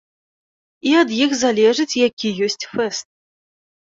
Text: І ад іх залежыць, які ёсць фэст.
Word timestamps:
І 0.91 0.93
ад 1.01 1.11
іх 1.25 1.31
залежыць, 1.43 1.99
які 2.07 2.27
ёсць 2.47 2.59
фэст. 2.71 3.07